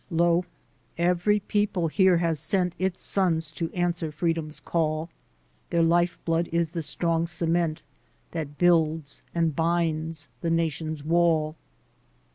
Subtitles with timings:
[0.09, 0.45] Lo!
[0.97, 5.11] every people here has sent Its sons to answer freedom's call;
[5.69, 7.83] Their lifeblood is the strong cement
[8.31, 11.55] That builds and binds the nation's wall.